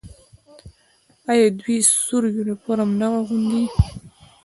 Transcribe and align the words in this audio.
آیا 1.31 1.47
دوی 1.59 1.75
سور 2.01 2.23
یونیفورم 2.35 2.89
نه 2.99 3.07
اغوندي؟ 3.17 3.63